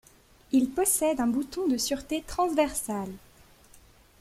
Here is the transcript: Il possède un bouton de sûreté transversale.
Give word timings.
Il 0.51 0.71
possède 0.71 1.19
un 1.19 1.27
bouton 1.27 1.67
de 1.67 1.77
sûreté 1.77 2.23
transversale. 2.25 3.11